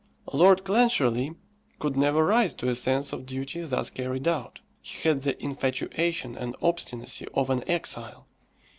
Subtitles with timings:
[0.33, 1.35] Lord Clancharlie
[1.77, 4.59] could never rise to a sense of duty thus carried out.
[4.81, 8.25] He had the infatuation and obstinacy of an exile.